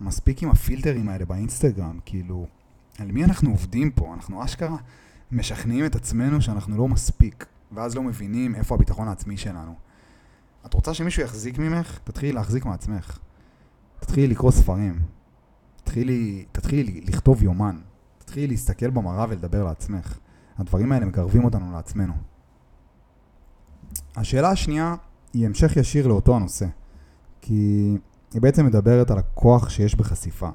מספיק 0.00 0.42
עם 0.42 0.50
הפילטרים 0.50 1.08
האלה 1.08 1.24
באינסטגרם, 1.24 1.98
כאילו, 2.04 2.46
על 2.98 3.12
מי 3.12 3.24
אנחנו 3.24 3.50
עובדים 3.50 3.90
פה? 3.90 4.14
אנחנו 4.14 4.44
אשכרה 4.44 4.76
משכנעים 5.32 5.86
את 5.86 5.96
עצמנו 5.96 6.42
שאנחנו 6.42 6.76
לא 6.76 6.88
מספיק, 6.88 7.46
ואז 7.72 7.94
לא 7.94 8.02
מבינים 8.02 8.54
איפה 8.54 8.74
הביטחון 8.74 9.08
העצמי 9.08 9.36
שלנו. 9.36 9.74
את 10.66 10.74
רוצה 10.74 10.94
שמישהו 10.94 11.22
יחזיק 11.22 11.58
ממך? 11.58 11.98
תתחילי 12.04 12.32
להחזיק 12.32 12.64
מעצמך. 12.64 13.18
תתחילי 14.10 14.28
לקרוא 14.28 14.50
ספרים. 14.50 15.02
תתחילי, 15.76 16.44
תתחילי 16.52 17.00
לכתוב 17.00 17.42
יומן. 17.42 17.76
תתחילי 18.18 18.46
להסתכל 18.46 18.90
במראה 18.90 19.26
ולדבר 19.28 19.64
לעצמך. 19.64 20.18
הדברים 20.58 20.92
האלה 20.92 21.06
מקרבים 21.06 21.44
אותנו 21.44 21.72
לעצמנו. 21.72 22.12
השאלה 24.16 24.50
השנייה 24.50 24.94
היא 25.32 25.46
המשך 25.46 25.76
ישיר 25.76 26.06
לאותו 26.06 26.36
הנושא. 26.36 26.66
כי 27.40 27.96
היא 28.32 28.42
בעצם 28.42 28.66
מדברת 28.66 29.10
על 29.10 29.18
הכוח 29.18 29.68
שיש 29.68 29.94
בחשיפה, 29.94 30.48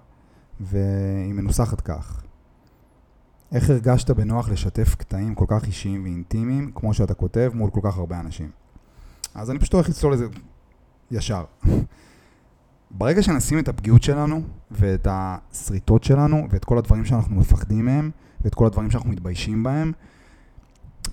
והיא 0.60 1.34
מנוסחת 1.34 1.82
כך. 1.82 2.24
איך 3.52 3.70
הרגשת 3.70 4.10
בנוח 4.10 4.50
לשתף 4.50 4.96
קטעים 4.96 5.36
כל 5.36 5.46
כך 5.48 5.66
אישיים 5.66 6.04
ואינטימיים, 6.04 6.72
כמו 6.76 6.94
שאתה 6.94 7.14
כותב, 7.14 7.52
מול 7.54 7.70
כל 7.70 7.82
כך 7.84 7.98
הרבה 7.98 8.20
אנשים? 8.20 8.52
אז 9.36 9.52
אני 9.52 9.60
פשוט 9.60 9.74
הולך 9.74 9.90
לצלול 9.90 10.14
לזה 10.14 10.26
ישר. 11.12 11.44
ברגע 12.98 13.24
שנשים 13.24 13.60
את 13.60 13.68
הפגיעות 13.68 14.04
שלנו, 14.04 14.42
ואת 14.72 15.08
השריטות 15.10 16.04
שלנו, 16.04 16.48
ואת 16.50 16.66
כל 16.66 16.78
הדברים 16.78 17.06
שאנחנו 17.06 17.36
מפחדים 17.36 17.86
מהם, 17.86 18.12
ואת 18.42 18.56
כל 18.56 18.66
הדברים 18.66 18.92
שאנחנו 18.92 19.10
מתביישים 19.10 19.64
בהם, 19.64 19.92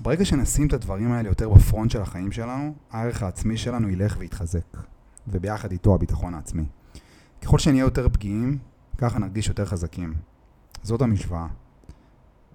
ברגע 0.03 0.25
שנשים 0.25 0.67
את 0.67 0.73
הדברים 0.73 1.13
האלה 1.13 1.29
יותר 1.29 1.49
בפרונט 1.49 1.91
של 1.91 2.03
החיים 2.03 2.33
שלנו, 2.33 2.75
הערך 2.91 3.23
העצמי 3.23 3.57
שלנו 3.57 3.89
ילך 3.89 4.17
ויתחזק. 4.19 4.77
וביחד 5.29 5.73
איתו 5.73 5.95
הביטחון 5.95 6.35
העצמי. 6.35 6.65
ככל 7.43 7.59
שנהיה 7.59 7.81
יותר 7.81 8.09
פגיעים, 8.09 8.59
ככה 8.99 9.19
נרגיש 9.19 9.49
יותר 9.49 9.65
חזקים. 9.65 10.15
זאת 10.83 11.03
המשוואה. 11.03 11.47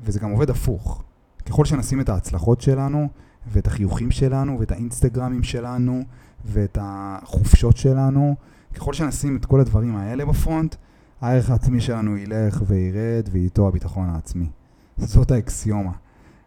וזה 0.04 0.20
גם 0.20 0.32
עובד 0.32 0.50
הפוך. 0.50 1.04
ככל 1.46 1.66
שנשים 1.66 2.02
את 2.02 2.10
ההצלחות 2.10 2.62
שלנו, 2.62 3.08
ואת 3.48 3.68
החיוכים 3.68 4.12
שלנו, 4.12 4.60
ואת 4.60 4.72
האינסטגרמים 4.72 5.44
שלנו, 5.44 6.04
ואת 6.46 6.78
החופשות 6.82 7.78
שלנו, 7.78 8.36
ככל 8.78 8.94
שנשים 8.94 9.38
את 9.38 9.46
כל 9.46 9.60
הדברים 9.60 9.96
האלה 9.96 10.26
בפרונט, 10.26 10.76
הערך 11.22 11.50
העצמי 11.50 11.82
שלנו 11.82 12.18
ילך 12.18 12.62
וירד, 12.68 13.30
ואיתו 13.32 13.68
הביטחון 13.68 14.10
העצמי. 14.10 14.50
זאת 14.98 15.32
האקסיומה. 15.32 15.92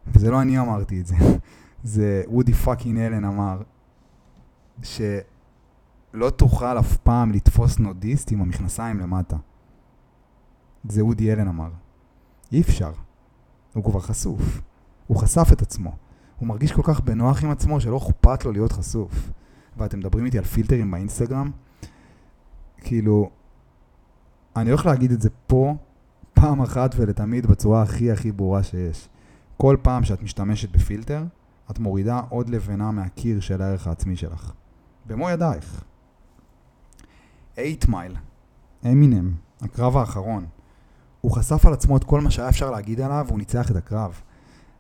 וזה 0.07 0.31
לא 0.31 0.43
אני 0.43 0.59
אמרתי 0.59 1.01
את 1.01 1.07
זה. 1.07 1.17
זה 1.83 2.23
וודי 2.29 2.53
fucking 2.53 2.99
אלן 2.99 3.25
אמר, 3.25 3.63
ש... 4.83 5.01
לא 6.15 6.31
תוכל 6.31 6.79
אף 6.79 6.97
פעם 6.97 7.33
לתפוס 7.33 7.79
נודיסט 7.79 8.33
עם 8.33 8.43
המכנסיים 8.43 9.01
למטה. 9.01 9.37
זה 10.89 11.01
וודי 11.01 11.33
אלן 11.33 11.49
אמר. 11.49 11.71
אי 12.53 12.61
אפשר. 12.61 12.93
הוא 13.75 13.85
כבר 13.85 14.01
חשוף. 14.01 14.61
הוא 15.07 15.17
חשף 15.17 15.49
את 15.53 15.63
עצמו. 15.63 15.93
הוא 16.39 16.49
מרגיש 16.49 16.73
כל 16.73 16.83
כך 16.85 17.01
בנוח 17.01 17.45
עם 17.45 17.51
עצמו 17.51 17.81
שלא 17.81 17.97
אכפת 17.97 18.45
לו 18.45 18.53
להיות 18.53 18.73
חשוף. 18.73 19.31
ואתם 19.77 19.99
מדברים 19.99 20.25
איתי 20.25 20.39
על 20.39 20.45
פילטרים 20.45 20.91
באינסטגרם? 20.91 21.51
כאילו, 22.81 23.31
אני 24.57 24.71
הולך 24.71 24.87
להגיד 24.87 25.13
את 25.13 25.23
זה 25.23 25.31
פה 25.47 25.75
פעם 26.35 26.63
אחת 26.63 26.95
ולתמיד 26.97 27.47
בצורה 27.47 27.83
הכי 27.83 28.11
הכי 28.11 28.33
ברורה 28.33 28.63
שיש. 28.63 29.09
כל 29.57 29.77
פעם 29.83 30.05
שאת 30.05 30.23
משתמשת 30.23 30.71
בפילטר, 30.71 31.25
את 31.71 31.79
מורידה 31.79 32.21
עוד 32.29 32.49
לבנה 32.49 32.91
מהקיר 32.91 33.41
של 33.41 33.63
הערך 33.63 33.87
העצמי 33.87 34.17
שלך. 34.17 34.53
במו 35.07 35.31
ידייך. 35.31 35.85
8 37.57 37.67
מייל, 37.89 38.17
אמינם, 38.87 39.33
הקרב 39.61 39.97
האחרון. 39.97 40.47
הוא 41.21 41.33
חשף 41.33 41.67
על 41.67 41.73
עצמו 41.73 41.97
את 41.97 42.05
כל 42.05 42.21
מה 42.21 42.31
שהיה 42.31 42.49
אפשר 42.49 42.71
להגיד 42.71 43.01
עליו 43.01 43.25
והוא 43.27 43.39
ניצח 43.39 43.71
את 43.71 43.77
הקרב. 43.77 44.21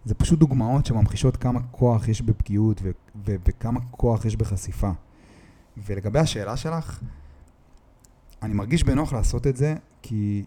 זה 0.04 0.14
פשוט 0.14 0.38
דוגמאות 0.38 0.86
שממחישות 0.86 1.36
כמה 1.36 1.60
כוח 1.70 2.08
יש 2.08 2.22
בפגיעות 2.22 2.80
ו- 2.82 2.90
ו- 3.26 3.36
וכמה 3.46 3.80
כוח 3.90 4.24
יש 4.24 4.36
בחשיפה. 4.36 4.90
ולגבי 5.86 6.18
השאלה 6.18 6.56
שלך, 6.56 7.00
אני 8.42 8.54
מרגיש 8.54 8.84
בנוח 8.84 9.12
לעשות 9.12 9.46
את 9.46 9.56
זה 9.56 9.74
כי 10.02 10.44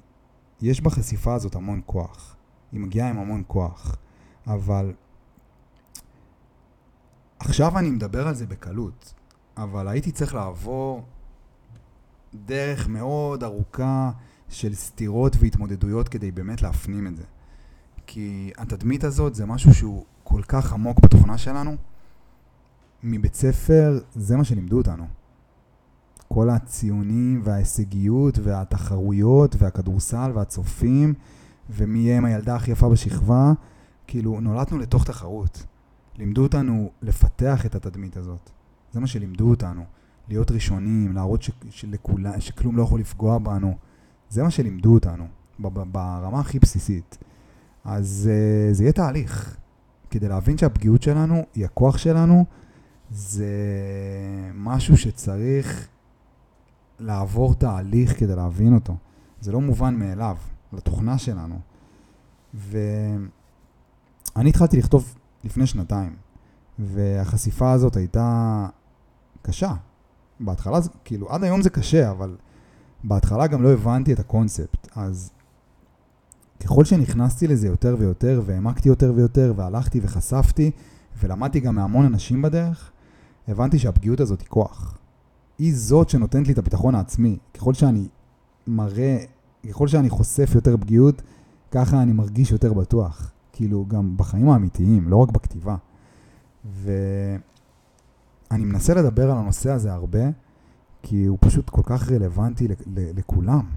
יש 0.62 0.81
בחשיפה 0.81 1.33
הזאת 1.33 1.55
המון 1.55 1.81
כוח. 1.85 2.35
היא 2.71 2.79
מגיעה 2.79 3.09
עם 3.09 3.19
המון 3.19 3.43
כוח. 3.47 3.95
אבל 4.47 4.93
עכשיו 7.39 7.77
אני 7.77 7.89
מדבר 7.89 8.27
על 8.27 8.35
זה 8.35 8.45
בקלות, 8.45 9.13
אבל 9.57 9.88
הייתי 9.88 10.12
צריך 10.12 10.35
לעבור 10.35 11.03
דרך 12.33 12.88
מאוד 12.88 13.43
ארוכה 13.43 14.12
של 14.50 14.75
סתירות 14.75 15.35
והתמודדויות 15.39 16.09
כדי 16.09 16.31
באמת 16.31 16.62
להפנים 16.62 17.07
את 17.07 17.15
זה. 17.15 17.23
כי 18.07 18.51
התדמית 18.57 19.03
הזאת 19.03 19.35
זה 19.35 19.45
משהו 19.45 19.73
שהוא 19.73 20.05
כל 20.23 20.41
כך 20.47 20.73
עמוק 20.73 21.00
בתוכנה 21.00 21.38
שלנו. 21.38 21.75
מבית 23.03 23.35
ספר 23.35 24.00
זה 24.12 24.38
מה 24.38 24.43
שלימדו 24.43 24.77
אותנו. 24.77 25.07
כל 26.33 26.49
הציונים 26.49 27.41
וההישגיות 27.43 28.39
והתחרויות 28.43 29.55
והכדורסל 29.59 30.31
והצופים 30.33 31.13
ומי 31.69 31.99
יהיה 31.99 32.17
עם 32.17 32.25
הילדה 32.25 32.55
הכי 32.55 32.71
יפה 32.71 32.89
בשכבה, 32.89 33.53
כאילו 34.07 34.39
נולדנו 34.39 34.77
לתוך 34.77 35.03
תחרות. 35.03 35.65
לימדו 36.17 36.43
אותנו 36.43 36.89
לפתח 37.01 37.65
את 37.65 37.75
התדמית 37.75 38.17
הזאת. 38.17 38.49
זה 38.91 38.99
מה 38.99 39.07
שלימדו 39.07 39.49
אותנו. 39.49 39.83
להיות 40.29 40.51
ראשונים, 40.51 41.13
להראות 41.13 41.41
ש, 41.41 41.51
שלכולה, 41.69 42.41
שכלום 42.41 42.77
לא 42.77 42.83
יכול 42.83 42.99
לפגוע 42.99 43.37
בנו. 43.37 43.77
זה 44.29 44.43
מה 44.43 44.51
שלימדו 44.51 44.93
אותנו, 44.93 45.27
ברמה 45.59 46.39
הכי 46.39 46.59
בסיסית. 46.59 47.17
אז 47.83 48.29
uh, 48.31 48.73
זה 48.73 48.83
יהיה 48.83 48.93
תהליך. 48.93 49.57
כדי 50.09 50.27
להבין 50.27 50.57
שהפגיעות 50.57 51.01
שלנו 51.01 51.43
היא 51.55 51.65
הכוח 51.65 51.97
שלנו, 51.97 52.45
זה 53.11 53.45
משהו 54.53 54.97
שצריך 54.97 55.87
לעבור 57.00 57.53
תהליך 57.53 58.19
כדי 58.19 58.35
להבין 58.35 58.75
אותו. 58.75 58.95
זה 59.41 59.51
לא 59.51 59.62
מובן 59.62 59.95
מאליו, 59.95 60.38
לתוכנה 60.73 61.17
שלנו. 61.17 61.59
ואני 62.53 63.29
התחלתי 64.50 64.77
לכתוב 64.77 65.15
לפני 65.43 65.67
שנתיים, 65.67 66.15
והחשיפה 66.79 67.71
הזאת 67.71 67.95
הייתה 67.95 68.67
קשה. 69.41 69.73
בהתחלה, 70.39 70.79
כאילו, 71.03 71.29
עד 71.29 71.43
היום 71.43 71.62
זה 71.62 71.69
קשה, 71.69 72.12
אבל 72.12 72.38
בהתחלה 73.03 73.47
גם 73.47 73.63
לא 73.63 73.73
הבנתי 73.73 74.13
את 74.13 74.19
הקונספט. 74.19 74.88
אז 74.95 75.31
ככל 76.63 76.85
שנכנסתי 76.85 77.47
לזה 77.47 77.67
יותר 77.67 77.95
ויותר, 78.00 78.41
והעמקתי 78.45 78.89
יותר 78.89 79.13
ויותר, 79.15 79.53
והלכתי 79.55 80.00
וחשפתי, 80.03 80.71
ולמדתי 81.19 81.59
גם 81.59 81.75
מהמון 81.75 82.05
אנשים 82.05 82.41
בדרך, 82.41 82.91
הבנתי 83.47 83.79
שהפגיעות 83.79 84.19
הזאת 84.19 84.39
היא 84.39 84.47
כוח. 84.47 84.97
היא 85.60 85.75
זאת 85.75 86.10
שנותנת 86.10 86.48
לי 86.48 86.53
את 86.53 86.57
הביטחון 86.57 86.95
העצמי. 86.95 87.38
ככל 87.53 87.74
שאני 87.74 88.07
מראה, 88.67 89.17
ככל 89.69 89.88
שאני 89.88 90.10
חושף 90.10 90.51
יותר 90.55 90.77
פגיעות, 90.77 91.22
ככה 91.72 92.01
אני 92.01 92.13
מרגיש 92.13 92.51
יותר 92.51 92.74
בטוח. 92.74 93.31
כאילו, 93.51 93.86
גם 93.88 94.17
בחיים 94.17 94.50
האמיתיים, 94.50 95.10
לא 95.10 95.15
רק 95.17 95.31
בכתיבה. 95.31 95.75
ו... 96.65 96.91
אני 98.51 98.65
מנסה 98.65 98.93
לדבר 98.93 99.31
על 99.31 99.38
הנושא 99.38 99.72
הזה 99.72 99.93
הרבה, 99.93 100.19
כי 101.01 101.25
הוא 101.25 101.38
פשוט 101.41 101.69
כל 101.69 101.81
כך 101.86 102.12
רלוונטי 102.12 102.67
לכולם. 102.95 103.69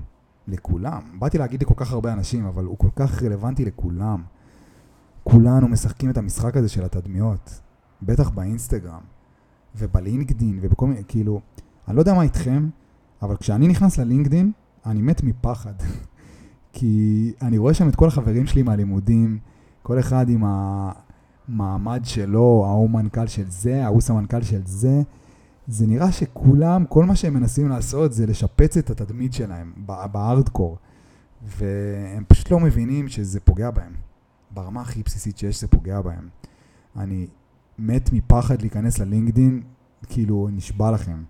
לכולם. 0.49 1.03
באתי 1.19 1.39
להגיד 1.39 1.63
לכל 1.63 1.75
כך 1.77 1.93
הרבה 1.93 2.13
אנשים, 2.13 2.47
אבל 2.47 2.65
הוא 2.65 2.79
כל 2.79 2.89
כך 2.97 3.23
רלוונטי 3.23 3.65
לכולם. 3.65 4.23
כולנו 5.25 5.69
משחקים 5.69 6.11
את 6.11 6.19
המשחק 6.19 6.57
הזה 6.57 6.69
של 6.69 6.85
התדמיות, 6.85 7.61
בטח 8.03 8.31
באינסטגרם, 8.31 9.01
ובלינקדין, 9.77 10.59
ובכל 10.63 10.87
מיני, 10.87 11.03
כאילו, 11.09 11.41
אני 11.89 11.97
לא 11.97 12.01
יודע 12.01 12.15
מה 12.15 12.23
איתכם, 12.23 12.69
אבל 13.23 13.37
כשאני 13.37 13.69
נכנס 13.69 13.99
ללינקדין, 13.99 14.53
אני 14.87 15.03
מת 15.03 15.23
מפחד. 15.23 15.75
כי 16.73 17.33
אני 17.43 17.59
רואה 17.59 17.75
שם 17.75 17.89
את 17.89 17.97
כל 17.97 18.09
החברים 18.09 18.47
שלי 18.47 18.63
מהלימודים, 18.63 19.39
כל 19.83 19.99
אחד 19.99 20.29
עם 20.29 20.45
המעמד 21.49 22.01
שלו, 22.05 22.65
ההוא 22.67 22.91
מנכ"ל 22.91 23.27
של 23.27 23.51
זה, 23.51 23.85
ההוא 23.85 24.01
סמנכ"ל 24.01 24.43
של 24.43 24.61
זה. 24.65 25.03
זה 25.69 25.87
נראה 25.87 26.13
שכולם, 26.13 26.85
כל 26.89 27.05
מה 27.05 27.17
שהם 27.17 27.35
מנסים 27.35 27.69
לעשות 27.69 28.13
זה 28.13 28.27
לשפץ 28.27 28.77
את 28.77 28.91
התדמית 28.91 29.33
שלהם 29.33 29.73
בארדקור. 30.13 30.79
והם 31.43 32.25
פשוט 32.29 32.51
לא 32.51 32.61
מבינים 32.61 33.09
שזה 33.09 33.41
פוגע 33.41 33.71
בהם. 33.71 33.93
ברמה 34.51 34.81
הכי 34.81 35.03
בסיסית 35.03 35.39
שיש 35.39 35.61
זה 35.61 35.69
פוגע 35.69 36.01
בהם. 36.01 36.29
אני 36.97 37.27
מת 37.79 38.13
מפחד 38.13 38.61
להיכנס 38.61 38.99
ללינקדין, 38.99 39.63
כאילו 40.09 40.49
נשבע 40.53 40.91
לכם. 40.91 41.23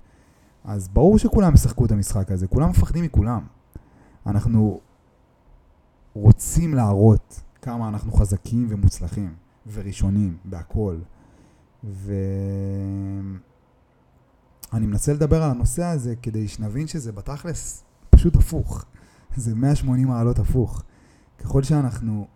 אז 0.67 0.89
ברור 0.89 1.19
שכולם 1.19 1.55
ישחקו 1.55 1.87
את 1.87 1.93
המשחק 1.93 2.31
הזה, 2.31 2.47
כולם 2.47 2.71
מפחדים 2.71 3.05
מכולם. 3.05 3.47
אנחנו 4.27 4.81
רוצים 6.15 6.75
להראות 6.75 7.43
כמה 7.63 7.89
אנחנו 7.89 8.13
חזקים 8.13 8.67
ומוצלחים 8.71 9.35
וראשונים 9.73 10.37
בהכל. 10.45 10.99
ואני 11.85 12.17
מנסה 14.73 15.13
לדבר 15.13 15.43
על 15.43 15.51
הנושא 15.51 15.85
הזה 15.85 16.15
כדי 16.23 16.49
שנבין 16.49 16.87
שזה 16.87 17.13
בתכלס 17.13 17.85
פשוט 18.11 18.37
הפוך. 18.37 18.85
זה 19.37 19.55
180 19.55 20.09
מעלות 20.09 20.39
הפוך. 20.39 20.83
ככל 21.39 21.63
שאנחנו 21.63 22.27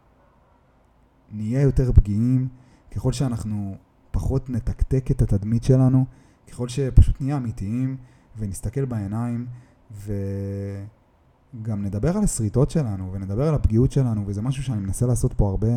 נהיה 1.30 1.60
יותר 1.60 1.92
פגיעים, 1.92 2.49
ככל 2.90 3.12
שאנחנו 3.12 3.76
פחות 4.10 4.50
נתקתק 4.50 5.10
את 5.10 5.22
התדמית 5.22 5.64
שלנו, 5.64 6.04
ככל 6.50 6.68
שפשוט 6.68 7.20
נהיה 7.20 7.37
אמיתיים 7.37 7.96
ונסתכל 8.40 8.85
בעיניים 8.85 9.47
וגם 9.90 11.82
נדבר 11.82 12.16
על 12.16 12.25
השריטות 12.25 12.70
שלנו 12.70 13.12
ונדבר 13.12 13.49
על 13.49 13.54
הפגיעות 13.54 13.92
שלנו 13.92 14.25
וזה 14.26 14.42
משהו 14.42 14.62
שאני 14.62 14.80
מנסה 14.80 15.06
לעשות 15.06 15.32
פה 15.32 15.49
הרבה 15.49 15.68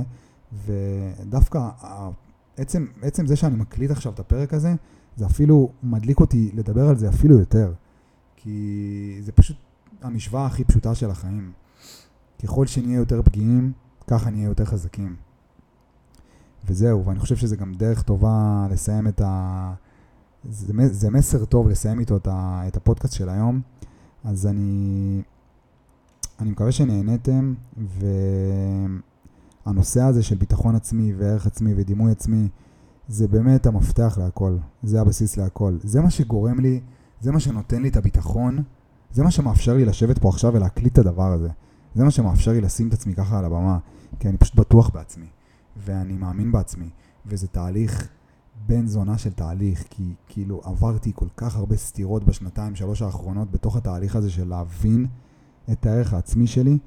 ודווקא 0.65 1.70
עצם, 2.58 2.86
עצם 3.01 3.27
זה 3.27 3.36
שאני 3.36 3.55
מקליט 3.55 3.91
עכשיו 3.91 4.13
את 4.13 4.20
הפרק 4.20 4.53
הזה 4.53 4.75
זה 5.15 5.25
אפילו 5.25 5.72
מדליק 5.84 6.20
אותי 6.20 6.51
לדבר 6.53 6.89
על 6.89 6.98
זה 6.98 7.10
אפילו 7.10 7.39
יותר. 7.39 7.74
כי 8.36 9.17
זה 9.22 9.32
פשוט 9.32 9.58
המשוואה 10.01 10.46
הכי 10.46 10.63
פשוטה 10.63 10.96
של 10.96 11.10
החיים. 11.10 11.51
ככל 12.43 12.67
שנהיה 12.67 12.98
יותר 12.98 13.22
פגיעים 13.22 13.72
ככה 14.08 14.29
נהיה 14.29 14.46
יותר 14.46 14.65
חזקים. 14.65 15.15
וזהו, 16.65 17.05
ואני 17.05 17.20
חושב 17.20 17.36
שזה 17.36 17.55
גם 17.55 17.74
דרך 17.74 18.01
טובה 18.01 18.67
לסיים 18.72 19.08
את 19.08 19.22
ה... 19.22 19.74
זה, 20.50 20.74
זה 20.92 21.10
מסר 21.10 21.46
טוב 21.46 21.70
לסיים 21.70 22.00
איתו 22.00 22.18
את, 22.18 22.28
ה, 22.28 22.64
את 22.68 22.78
הפודקאסט 22.78 23.14
של 23.14 23.30
היום. 23.30 23.62
אז 24.24 24.48
אני, 24.48 25.22
אני 26.40 26.52
מקווה 26.52 26.72
שנהניתם, 26.72 27.54
והנושא 29.66 30.02
הזה 30.02 30.24
של 30.24 30.36
ביטחון 30.36 30.76
עצמי 30.76 31.14
וערך 31.18 31.48
עצמי 31.48 31.74
ודימוי 31.78 32.12
עצמי, 32.12 32.48
זה 33.08 33.28
באמת 33.28 33.66
המפתח 33.66 34.18
להכל, 34.22 34.58
זה 34.84 35.02
הבסיס 35.02 35.38
להכל. 35.38 35.78
זה 35.84 36.02
מה 36.02 36.10
שגורם 36.10 36.60
לי, 36.60 36.82
זה 37.22 37.32
מה 37.32 37.40
שנותן 37.40 37.82
לי 37.82 37.90
את 37.90 37.98
הביטחון, 37.98 38.64
זה 39.12 39.24
מה 39.24 39.32
שמאפשר 39.32 39.74
לי 39.74 39.86
לשבת 39.86 40.20
פה 40.20 40.30
עכשיו 40.30 40.54
ולהקליט 40.54 40.94
את 40.94 40.98
הדבר 40.98 41.32
הזה. 41.34 41.50
זה 41.96 42.04
מה 42.04 42.12
שמאפשר 42.12 42.52
לי 42.52 42.62
לשים 42.62 42.88
את 42.88 42.94
עצמי 42.94 43.16
ככה 43.16 43.40
על 43.40 43.46
הבמה, 43.46 43.78
כי 44.20 44.29
אני 44.29 44.38
פשוט 44.38 44.56
בטוח 44.56 44.90
בעצמי. 44.90 45.25
ואני 45.77 46.14
מאמין 46.14 46.51
בעצמי, 46.51 46.90
וזה 47.25 47.48
תהליך 47.48 48.08
בן 48.68 48.88
זונה 48.88 49.18
של 49.18 49.34
תהליך, 49.34 49.84
כי 49.90 50.14
כאילו 50.28 50.62
עברתי 50.64 51.12
כל 51.16 51.28
כך 51.38 51.56
הרבה 51.56 51.78
סתירות 51.78 52.24
בשנתיים, 52.24 52.76
שלוש 52.76 53.02
האחרונות 53.02 53.52
בתוך 53.52 53.76
התהליך 53.76 54.16
הזה 54.16 54.30
של 54.32 54.48
להבין 54.48 55.08
את 55.72 55.86
הערך 55.86 56.14
העצמי 56.14 56.48
שלי, 56.48 56.78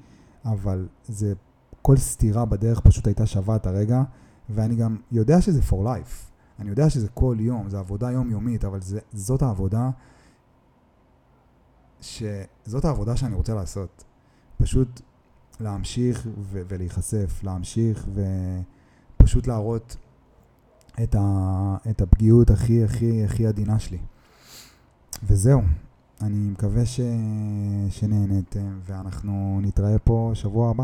אבל 0.45 0.87
זה, 1.07 1.33
כל 1.81 1.97
סתירה 1.97 2.45
בדרך 2.45 2.79
פשוט 2.79 3.07
הייתה 3.07 3.25
שווה 3.25 3.55
את 3.55 3.67
הרגע, 3.67 4.03
ואני 4.49 4.75
גם 4.75 4.97
יודע 5.11 5.41
שזה 5.41 5.61
for 5.69 5.85
life. 5.85 6.31
אני 6.59 6.69
יודע 6.69 6.89
שזה 6.89 7.07
כל 7.07 7.37
יום, 7.39 7.69
זה 7.69 7.79
עבודה 7.79 8.11
יומיומית, 8.11 8.65
אבל 8.65 8.81
זה, 8.81 8.99
זאת 9.13 9.41
העבודה, 9.41 9.89
ש... 12.01 12.23
זאת 12.65 12.85
העבודה 12.85 13.15
שאני 13.15 13.35
רוצה 13.35 13.53
לעשות. 13.53 14.03
פשוט 14.57 15.01
להמשיך 15.59 16.27
ו- 16.41 16.61
ולהיחשף, 16.67 17.43
להמשיך 17.43 18.05
ו... 18.13 18.21
פשוט 19.17 19.47
להראות 19.47 19.97
את, 21.03 21.15
ה, 21.19 21.77
את 21.89 22.01
הפגיעות 22.01 22.49
הכי 22.49 22.83
הכי 22.83 23.23
הכי 23.23 23.47
עדינה 23.47 23.79
שלי. 23.79 23.97
וזהו, 25.23 25.61
אני 26.21 26.49
מקווה 26.49 26.85
ש, 26.85 26.99
שנהנתם, 27.89 28.79
ואנחנו 28.85 29.59
נתראה 29.63 29.99
פה 29.99 30.31
שבוע 30.33 30.69
הבא. 30.69 30.83